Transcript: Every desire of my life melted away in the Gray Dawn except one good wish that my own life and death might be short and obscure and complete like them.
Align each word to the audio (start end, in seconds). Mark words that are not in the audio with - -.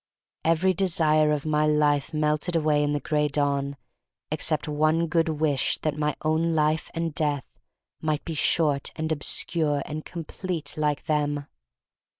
Every 0.43 0.73
desire 0.73 1.31
of 1.31 1.45
my 1.45 1.67
life 1.67 2.11
melted 2.11 2.55
away 2.55 2.81
in 2.81 2.93
the 2.93 2.99
Gray 2.99 3.27
Dawn 3.27 3.77
except 4.31 4.67
one 4.67 5.05
good 5.05 5.29
wish 5.29 5.77
that 5.83 5.95
my 5.95 6.15
own 6.23 6.55
life 6.55 6.89
and 6.95 7.13
death 7.13 7.45
might 8.01 8.25
be 8.25 8.33
short 8.33 8.89
and 8.95 9.11
obscure 9.11 9.83
and 9.85 10.03
complete 10.03 10.73
like 10.75 11.05
them. 11.05 11.45